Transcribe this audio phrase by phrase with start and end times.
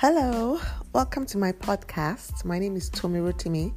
[0.00, 0.58] Hello,
[0.94, 2.46] welcome to my podcast.
[2.46, 3.74] My name is Tommy Rotimi.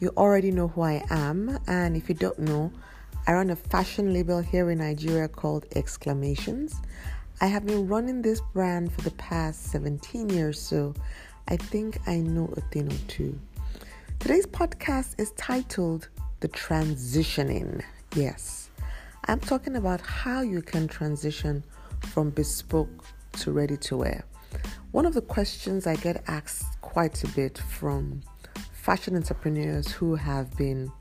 [0.00, 2.72] You already know who I am, and if you don't know,
[3.28, 6.74] I run a fashion label here in Nigeria called Exclamations.
[7.40, 10.94] I have been running this brand for the past 17 years, so
[11.46, 13.38] I think I know a thing or two.
[14.18, 16.08] Today's podcast is titled
[16.40, 17.84] The Transitioning.
[18.16, 18.68] Yes,
[19.26, 21.62] I'm talking about how you can transition
[22.00, 23.04] from bespoke
[23.34, 24.24] to ready to wear.
[24.92, 28.20] One of the questions I get asked quite a bit from
[28.74, 30.92] fashion entrepreneurs who have been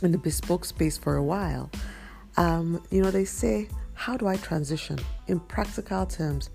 [0.00, 1.70] in the bespoke space for a while,
[2.38, 4.98] um, you know, they say, How do I transition?
[5.26, 6.48] In practical terms,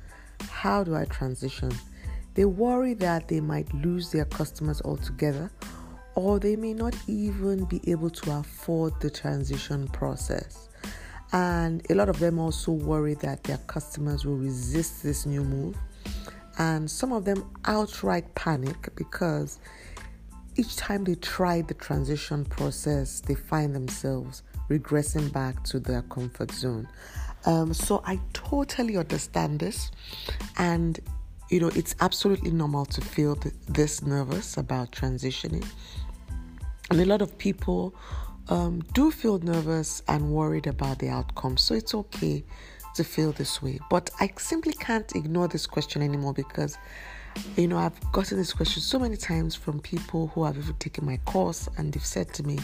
[0.49, 1.71] how do I transition?
[2.33, 5.51] They worry that they might lose their customers altogether
[6.15, 10.67] or they may not even be able to afford the transition process.
[11.31, 15.77] And a lot of them also worry that their customers will resist this new move
[16.57, 19.59] and some of them outright panic because
[20.55, 26.51] each time they try the transition process, they find themselves regressing back to their comfort
[26.51, 26.87] zone.
[27.45, 29.91] Um, so I totally understand this,
[30.57, 30.99] and
[31.49, 35.65] you know, it's absolutely normal to feel th- this nervous about transitioning.
[36.89, 37.93] And a lot of people
[38.47, 42.43] um, do feel nervous and worried about the outcome, so it's okay
[42.95, 43.79] to feel this way.
[43.89, 46.77] But I simply can't ignore this question anymore because,
[47.57, 51.05] you know, I've gotten this question so many times from people who have even taken
[51.05, 52.59] my course and they've said to me,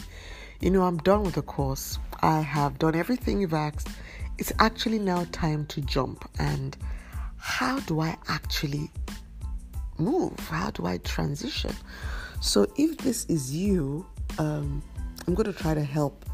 [0.60, 1.98] you know, I'm done with the course.
[2.22, 3.88] I have done everything you've asked.
[4.38, 6.28] It's actually now time to jump.
[6.38, 6.76] And
[7.38, 8.90] how do I actually
[9.98, 10.38] move?
[10.48, 11.74] How do I transition?
[12.42, 14.06] So, if this is you,
[14.38, 14.82] um,
[15.26, 16.24] I'm going to try to help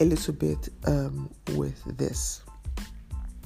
[0.00, 2.42] a little bit um, with this.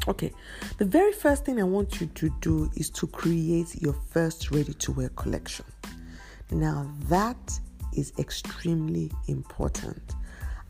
[0.08, 0.32] Okay,
[0.78, 4.72] the very first thing I want you to do is to create your first ready
[4.72, 5.66] to wear collection.
[6.50, 7.60] Now, that
[7.96, 10.14] is extremely important.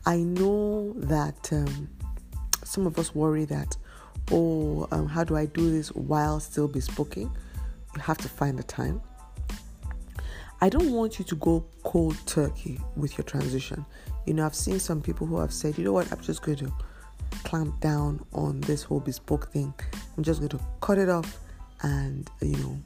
[0.05, 1.89] I know that um,
[2.63, 3.77] some of us worry that,
[4.31, 7.33] oh, um, how do I do this while still bespoking?
[7.95, 9.01] You have to find the time.
[10.59, 13.85] I don't want you to go cold turkey with your transition.
[14.25, 16.57] You know, I've seen some people who have said, you know what, I'm just going
[16.57, 16.71] to
[17.51, 19.73] clamp down on this whole bespoke thing.
[20.15, 21.37] I'm just going to cut it off
[21.81, 22.79] and, you know,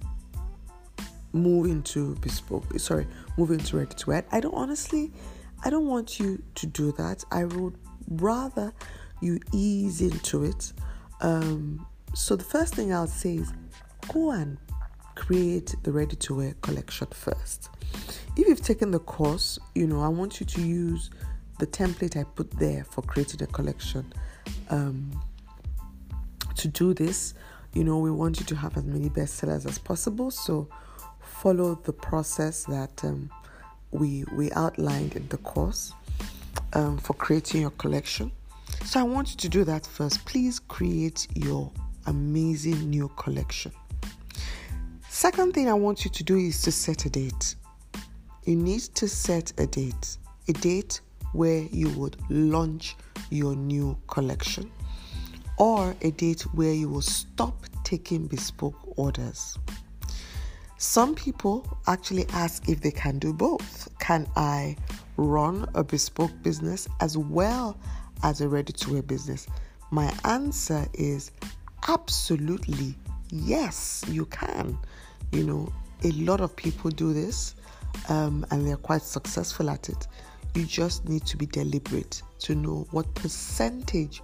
[1.33, 2.65] move into bespoke.
[2.79, 3.05] Sorry,
[3.37, 4.25] move into ready to wear.
[4.31, 5.11] I don't honestly,
[5.63, 7.23] I don't want you to do that.
[7.31, 7.75] I would
[8.09, 8.73] rather
[9.21, 10.73] you ease into it.
[11.21, 13.53] Um, so the first thing I'll say is
[14.11, 14.57] go and
[15.13, 17.69] create the ready to wear collection first.
[18.35, 21.11] If you've taken the course, you know, I want you to use
[21.59, 24.11] the template I put there for creating a collection
[24.69, 25.11] um,
[26.56, 27.33] to do this,
[27.73, 30.31] you know, we want you to have as many bestsellers as possible.
[30.31, 30.67] So
[31.19, 33.29] follow the process that um,
[33.91, 35.94] we we outlined in the course
[36.73, 38.31] um, for creating your collection.
[38.85, 40.25] So I want you to do that first.
[40.25, 41.72] Please create your
[42.06, 43.72] amazing new collection.
[45.09, 47.56] Second thing I want you to do is to set a date.
[48.44, 50.17] You need to set a date,
[50.47, 51.01] a date
[51.35, 52.96] where you would launch
[53.29, 54.72] your new collection
[55.57, 59.57] or a date where you will stop taking bespoke orders.
[60.78, 63.88] Some people actually ask if they can do both.
[64.00, 64.75] Can I
[65.18, 67.78] run a bespoke business as well
[68.24, 69.47] as a ready to wear business?
[69.91, 71.31] My answer is
[71.88, 72.95] absolutely
[73.29, 74.78] yes, you can.
[75.31, 77.56] You know, a lot of people do this
[78.09, 80.07] um, and they're quite successful at it.
[80.55, 84.23] You just need to be deliberate to know what percentage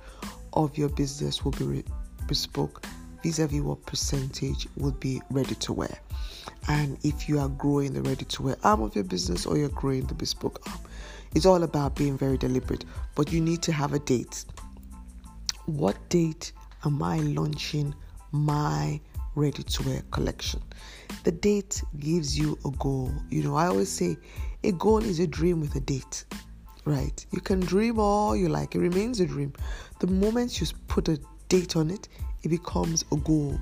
[0.54, 1.84] of your business will be
[2.26, 2.86] bespoke
[3.22, 6.00] vis a vis what percentage will be ready to wear.
[6.70, 9.70] And if you are growing the ready to wear arm of your business or you're
[9.70, 10.80] growing the bespoke arm,
[11.36, 12.86] it's all about being very deliberate.
[13.16, 14.46] But you need to have a date.
[15.66, 16.54] What date
[16.86, 17.94] am I launching
[18.32, 19.00] my
[19.36, 20.62] ready to wear collection?
[21.24, 23.12] The date gives you a goal.
[23.30, 24.18] You know, I always say
[24.64, 26.26] a goal is a dream with a date,
[26.86, 27.26] right?
[27.32, 29.54] You can dream all you like, it remains a dream.
[30.00, 31.20] The moment you put a
[31.50, 32.08] date on it,
[32.44, 33.60] it becomes a goal.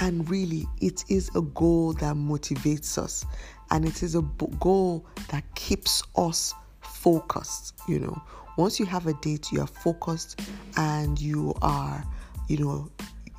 [0.00, 3.26] And really, it is a goal that motivates us,
[3.70, 4.22] and it is a
[4.60, 7.74] goal that keeps us focused.
[7.86, 8.22] You know,
[8.56, 10.40] once you have a date, you are focused
[10.76, 12.04] and you are,
[12.48, 12.90] you know,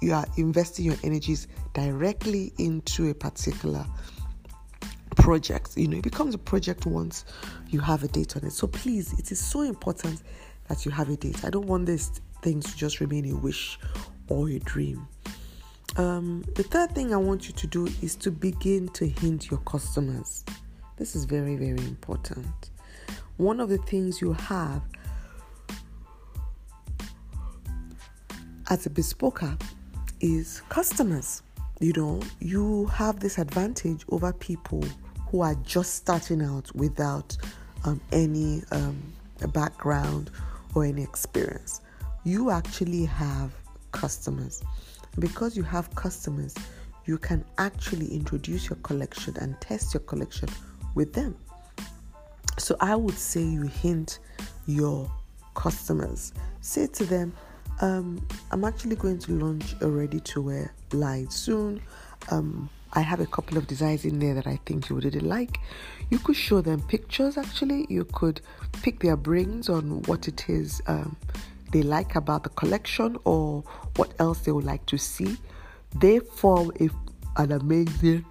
[0.02, 3.86] you are investing your energies directly into a particular
[5.24, 5.78] project.
[5.78, 7.24] You know, it becomes a project once
[7.70, 8.52] you have a date on it.
[8.52, 10.22] So please, it is so important
[10.68, 11.46] that you have a date.
[11.46, 13.80] I don't want these things to just remain a wish
[14.28, 15.08] or a dream.
[15.96, 19.62] Um, the third thing I want you to do is to begin to hint your
[19.62, 20.44] customers.
[20.98, 22.72] This is very, very important.
[23.38, 24.82] One of the things you have
[28.70, 29.58] as a bespoker
[30.20, 31.44] is customers.
[31.80, 34.84] You know, you have this advantage over people
[35.34, 37.36] who are just starting out without
[37.86, 39.02] um, any um,
[39.48, 40.30] background
[40.76, 41.82] or any experience.
[42.24, 43.52] You actually have
[43.92, 44.62] customers.
[45.18, 46.54] Because you have customers,
[47.06, 50.50] you can actually introduce your collection and test your collection
[50.94, 51.36] with them.
[52.60, 54.20] So I would say you hint
[54.68, 55.12] your
[55.56, 56.32] customers.
[56.62, 57.34] Say to them,
[57.82, 61.82] um, I'm actually going to launch a ready to wear line soon.
[62.30, 65.20] Um, I have a couple of designs in there that I think you would really
[65.20, 65.60] like.
[66.10, 67.88] You could show them pictures actually.
[67.90, 68.42] You could
[68.82, 71.18] pick their brains on what it is um,
[71.74, 73.64] they like about the collection or
[73.96, 75.38] what else they would like to see.
[75.96, 76.90] They form a,
[77.42, 78.26] an amazing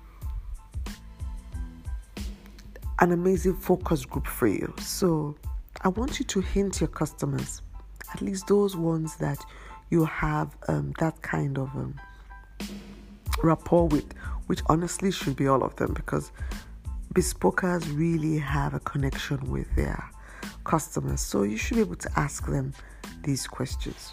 [3.00, 4.72] an amazing focus group for you.
[4.78, 5.34] So
[5.80, 7.60] I want you to hint your customers,
[8.14, 9.44] at least those ones that
[9.90, 11.98] you have um, that kind of um,
[13.42, 14.14] rapport with,
[14.46, 16.32] which honestly should be all of them because
[17.14, 20.02] bespokers really have a connection with their
[20.64, 21.20] customers.
[21.20, 22.72] So you should be able to ask them
[23.22, 24.12] these questions.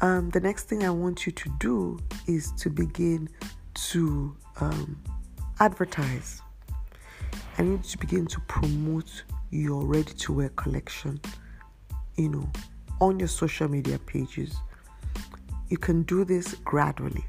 [0.00, 3.28] Um, the next thing I want you to do is to begin
[3.90, 5.00] to um,
[5.60, 6.42] advertise.
[7.56, 11.20] I need to begin to promote your ready to wear collection,
[12.16, 12.48] you know,
[13.00, 14.56] on your social media pages.
[15.68, 17.24] You can do this gradually,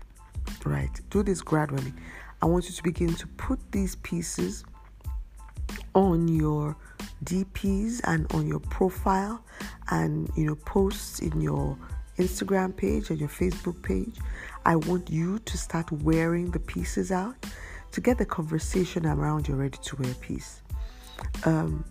[0.65, 0.89] right?
[1.09, 1.94] Do this gradually.
[2.41, 4.63] I want you to begin to put these pieces
[5.94, 6.75] on your
[7.25, 9.44] DPs and on your profile
[9.89, 11.77] and you know posts in your
[12.17, 14.17] Instagram page and your Facebook page.
[14.65, 17.35] I want you to start wearing the pieces out
[17.91, 20.61] to get the conversation around your ready to wear piece.
[21.45, 21.83] Um,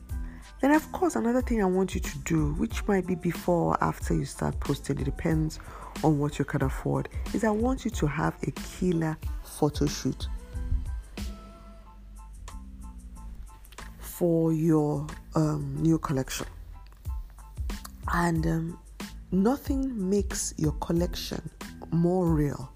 [0.60, 3.84] then, of course, another thing I want you to do, which might be before or
[3.84, 5.60] after you start posting, it depends
[6.04, 10.28] on what you can afford, is I want you to have a killer photo shoot
[13.98, 16.46] for your um, new collection.
[18.12, 18.78] And um,
[19.30, 21.48] nothing makes your collection
[21.92, 22.72] more real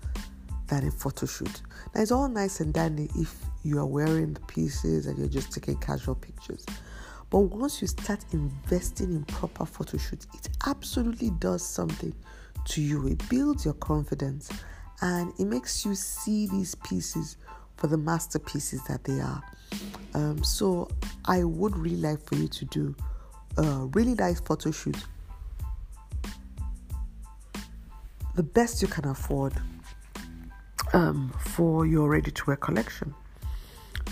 [0.69, 1.63] than a photo shoot.
[1.95, 3.35] Now, it's all nice and dandy if
[3.65, 6.65] you are wearing the pieces and you're just taking casual pictures.
[7.31, 12.15] But once you start investing in proper photo shoots, it absolutely does something
[12.67, 13.07] to you.
[13.09, 14.51] It builds your confidence
[15.01, 17.37] and it makes you see these pieces
[17.77, 19.43] for the masterpieces that they are.
[20.15, 20.89] Um, so
[21.25, 22.95] I would really like for you to do
[23.57, 24.97] a really nice photo shoot.
[28.35, 29.55] The best you can afford
[30.93, 33.15] um, for your ready to wear collection.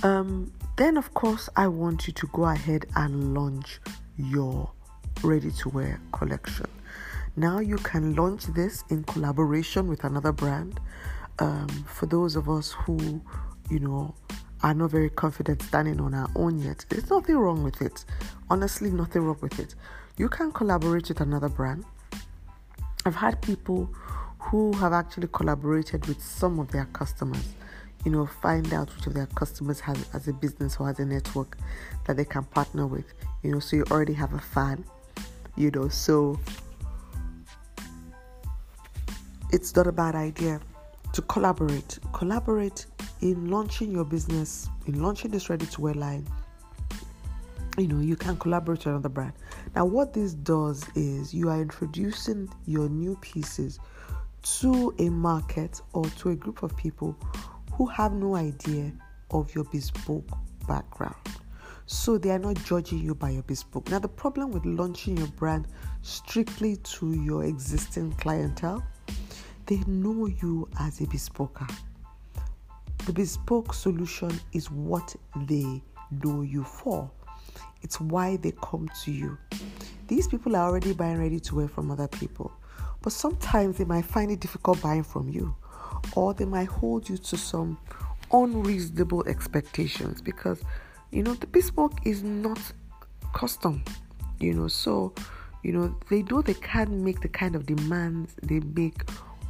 [0.02, 3.80] Um, then, of course, I want you to go ahead and launch
[4.16, 4.70] your
[5.22, 6.69] ready to wear collection.
[7.36, 10.80] Now, you can launch this in collaboration with another brand.
[11.38, 13.20] Um, for those of us who,
[13.70, 14.14] you know,
[14.62, 16.84] are not very confident standing on our own yet.
[16.88, 18.04] There's nothing wrong with it.
[18.50, 19.74] Honestly, nothing wrong with it.
[20.18, 21.84] You can collaborate with another brand.
[23.06, 23.88] I've had people
[24.38, 27.54] who have actually collaborated with some of their customers.
[28.04, 31.04] You know, find out which of their customers has as a business or as a
[31.04, 31.56] network
[32.06, 33.12] that they can partner with.
[33.42, 34.84] You know, so you already have a fan.
[35.56, 36.38] You know, so
[39.52, 40.60] it's not a bad idea
[41.12, 41.98] to collaborate.
[42.12, 42.86] Collaborate
[43.20, 46.26] in launching your business, in launching this ready to wear line,
[47.78, 49.32] you know, you can collaborate with another brand.
[49.74, 53.78] Now, what this does is you are introducing your new pieces
[54.42, 57.16] to a market or to a group of people
[57.72, 58.92] who have no idea
[59.30, 60.28] of your bespoke
[60.66, 61.14] background.
[61.86, 63.90] So they are not judging you by your bespoke.
[63.90, 65.66] Now, the problem with launching your brand
[66.02, 68.82] strictly to your existing clientele,
[69.70, 71.66] they know you as a bespoker.
[73.06, 75.14] The bespoke solution is what
[75.46, 77.08] they know you for.
[77.82, 79.38] It's why they come to you.
[80.08, 82.50] These people are already buying ready to wear from other people,
[83.00, 85.54] but sometimes they might find it difficult buying from you,
[86.16, 87.78] or they might hold you to some
[88.32, 90.62] unreasonable expectations because
[91.12, 92.60] you know the bespoke is not
[93.34, 93.84] custom,
[94.40, 95.14] you know, so
[95.62, 99.04] you know they know they can't make the kind of demands they make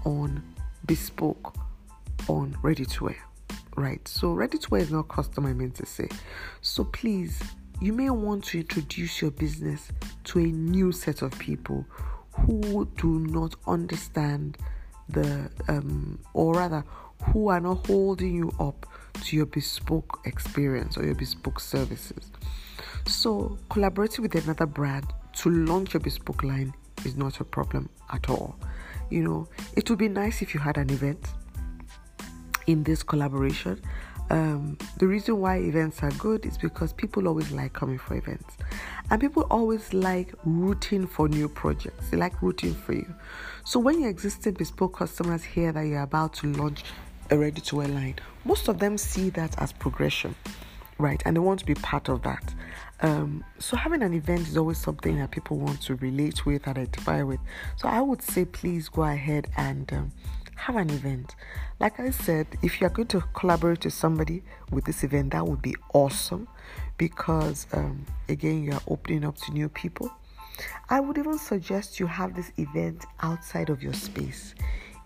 [0.04, 0.42] on
[0.86, 1.54] bespoke
[2.28, 3.30] on ready to wear
[3.76, 4.06] right?
[4.06, 6.08] So ready to wear is not custom, I meant to say.
[6.60, 7.40] So please,
[7.80, 9.90] you may want to introduce your business
[10.24, 11.84] to a new set of people
[12.32, 14.58] who do not understand
[15.08, 16.84] the, um, or rather,
[17.32, 18.86] who are not holding you up
[19.24, 22.30] to your bespoke experience or your bespoke services.
[23.06, 28.28] So, collaborating with another brand to launch your bespoke line is not a problem at
[28.28, 28.58] all.
[29.10, 31.26] You know, it would be nice if you had an event
[32.66, 33.80] in this collaboration.
[34.30, 38.56] Um, the reason why events are good is because people always like coming for events.
[39.10, 42.10] And people always like rooting for new projects.
[42.10, 43.12] They like rooting for you.
[43.64, 46.84] So when your existing bespoke customers hear that you're about to launch
[47.30, 50.34] a ready to wear line most of them see that as progression
[51.00, 51.22] right?
[51.24, 52.54] And they want to be part of that
[53.02, 57.22] um, so having an event is always something that people want to relate with identify
[57.22, 57.40] with.
[57.76, 60.12] So i would say please go ahead and um,
[60.56, 61.34] have an event.
[61.78, 65.62] Like i said if you're going to collaborate with somebody with this event that would
[65.62, 66.46] be awesome
[66.98, 70.10] because um, again you are opening up to new people.
[70.90, 74.54] I would even suggest you have this event outside of your space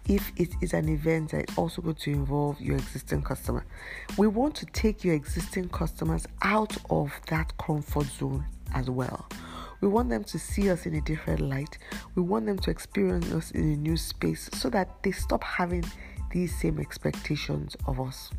[0.09, 3.65] if it is an event that is also going to involve your existing customer.
[4.19, 8.45] We want to take your existing customers out of that comfort zone
[8.75, 9.27] as well.
[9.81, 11.79] We want them to see us in a different light.
[12.15, 15.85] We want them to experience us in a new space so that they stop having
[16.31, 18.31] these same expectations of us.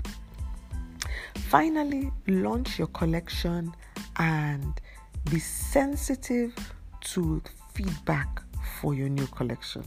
[1.36, 3.74] Finally, launch your collection
[4.18, 4.82] and
[5.30, 6.54] be sensitive
[7.02, 7.42] to
[7.74, 8.42] feedback
[8.82, 9.84] for your new collection.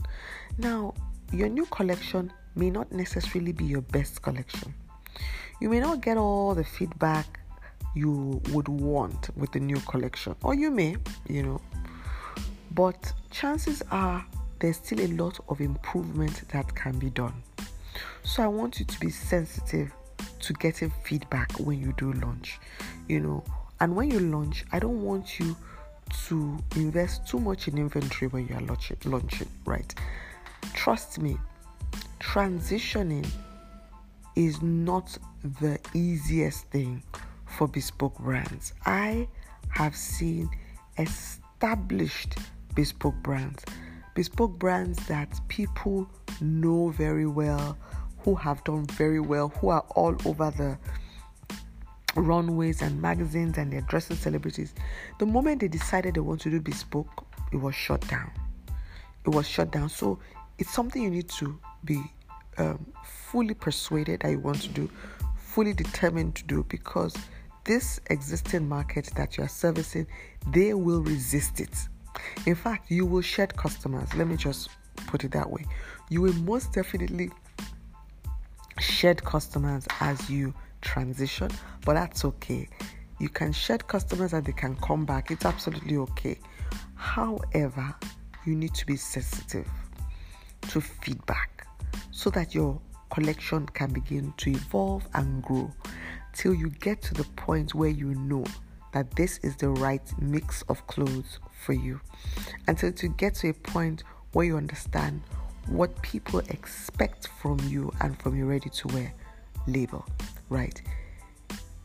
[0.57, 0.93] Now,
[1.31, 4.73] your new collection may not necessarily be your best collection.
[5.61, 7.39] You may not get all the feedback
[7.95, 10.95] you would want with the new collection, or you may,
[11.27, 11.61] you know,
[12.71, 14.25] but chances are
[14.59, 17.33] there's still a lot of improvement that can be done.
[18.23, 19.91] So I want you to be sensitive
[20.39, 22.59] to getting feedback when you do launch,
[23.07, 23.43] you know,
[23.79, 25.55] and when you launch, I don't want you
[26.27, 29.93] to invest too much in inventory when you are launching, launching right?
[30.73, 31.37] Trust me,
[32.19, 33.27] transitioning
[34.35, 35.17] is not
[35.59, 37.03] the easiest thing
[37.45, 38.73] for bespoke brands.
[38.85, 39.27] I
[39.69, 40.49] have seen
[40.97, 42.37] established
[42.75, 43.63] bespoke brands,
[44.15, 46.09] bespoke brands that people
[46.41, 47.77] know very well,
[48.19, 50.77] who have done very well, who are all over the
[52.15, 54.73] runways and magazines and they're dressing celebrities.
[55.19, 58.31] The moment they decided they want to do bespoke, it was shut down.
[59.25, 59.89] It was shut down.
[59.89, 60.19] So
[60.59, 62.01] it's something you need to be
[62.57, 64.89] um, fully persuaded that you want to do,
[65.37, 67.15] fully determined to do, because
[67.63, 70.05] this existing market that you are servicing,
[70.51, 71.75] they will resist it.
[72.45, 74.13] In fact, you will shed customers.
[74.15, 74.69] Let me just
[75.07, 75.65] put it that way.
[76.09, 77.31] You will most definitely
[78.79, 81.49] shed customers as you transition,
[81.85, 82.67] but that's okay.
[83.19, 85.31] You can shed customers and they can come back.
[85.31, 86.37] It's absolutely okay.
[86.95, 87.95] However,
[88.45, 89.67] you need to be sensitive
[90.61, 91.67] to feedback
[92.11, 95.71] so that your collection can begin to evolve and grow
[96.33, 98.43] till you get to the point where you know
[98.93, 101.99] that this is the right mix of clothes for you.
[102.67, 105.21] Until to get to a point where you understand
[105.67, 109.13] what people expect from you and from your ready to wear
[109.67, 110.05] label,
[110.49, 110.81] right?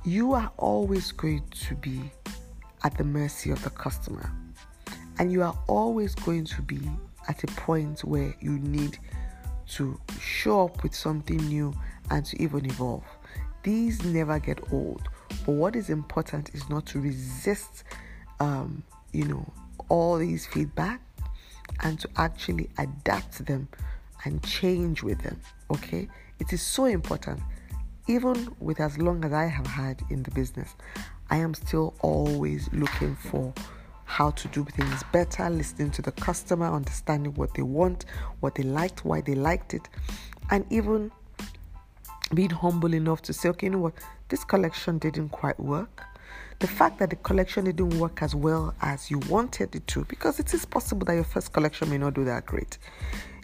[0.05, 2.01] You are always going to be
[2.83, 4.31] at the mercy of the customer,
[5.19, 6.81] and you are always going to be
[7.29, 8.99] at a point where you need
[9.71, 11.75] to show up with something new
[12.11, 13.05] and to even evolve.
[13.63, 15.09] These never get old,
[15.47, 17.85] but what is important is not to resist,
[18.41, 19.51] um, you know,
[19.89, 21.01] all these feedback
[21.83, 23.69] and to actually adapt them
[24.25, 25.41] and change with them.
[25.71, 26.09] Okay,
[26.41, 27.41] it is so important.
[28.07, 30.75] Even with as long as I have had in the business,
[31.31, 33.55] I am still always looking for
[34.05, 38.05] how to do things better, listening to the customer, understanding what they want,
[38.41, 39.89] what they liked, why they liked it,
[40.51, 41.11] and even
[42.35, 43.95] being humble enough to say, okay, you know what,
[44.29, 46.03] this collection didn't quite work.
[46.61, 50.39] The fact that the collection didn't work as well as you wanted it to, because
[50.39, 52.79] it is possible that your first collection may not do that great,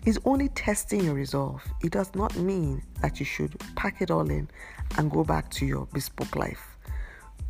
[0.07, 1.63] is only testing your resolve.
[1.83, 4.49] It does not mean that you should pack it all in
[4.97, 6.79] and go back to your bespoke life.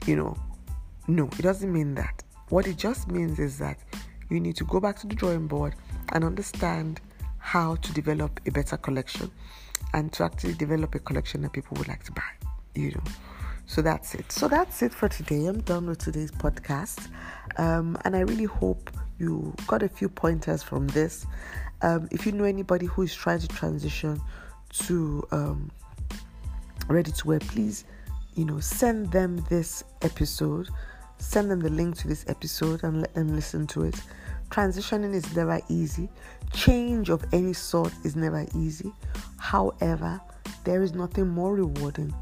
[0.07, 0.37] You know,
[1.07, 2.23] no, it doesn't mean that.
[2.51, 3.79] What it just means is that
[4.29, 5.75] you need to go back to the drawing board
[6.13, 7.01] and understand
[7.39, 9.31] how to develop a better collection
[9.95, 12.23] and to actually develop a collection that people would like to buy,
[12.75, 13.03] you know.
[13.67, 14.33] So that's it.
[14.33, 15.47] So that's it for today.
[15.47, 17.09] I'm done with today's podcast.
[17.57, 21.27] Um, and I really hope you got a few pointers from this.
[21.83, 24.21] Um, if you know anybody who is trying to transition
[24.87, 25.71] to um,
[26.89, 27.85] ready to wear, please,
[28.35, 30.69] you know, send them this episode
[31.21, 33.95] Send them the link to this episode and let them listen to it.
[34.49, 36.09] Transitioning is never easy.
[36.53, 38.93] Change of any sort is never easy.
[39.39, 40.21] However,
[40.65, 42.13] there is nothing more rewarding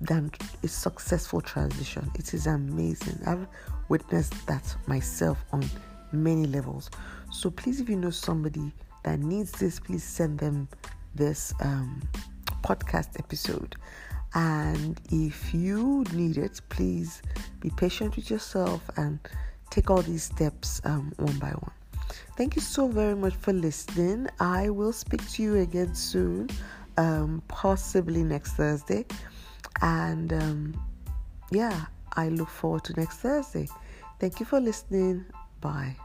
[0.00, 0.30] than
[0.62, 2.10] a successful transition.
[2.14, 3.20] It is amazing.
[3.26, 3.46] I've
[3.88, 5.64] witnessed that myself on
[6.12, 6.90] many levels.
[7.30, 10.68] So please, if you know somebody that needs this, please send them
[11.14, 12.02] this um,
[12.62, 13.76] podcast episode.
[14.34, 17.22] And if you need it, please
[17.60, 19.18] be patient with yourself and
[19.70, 21.72] take all these steps um, one by one.
[22.36, 24.28] Thank you so very much for listening.
[24.40, 26.50] I will speak to you again soon,
[26.96, 29.06] um, possibly next Thursday.
[29.82, 30.82] And um,
[31.50, 33.68] yeah, I look forward to next Thursday.
[34.18, 35.24] Thank you for listening.
[35.60, 35.96] Bye.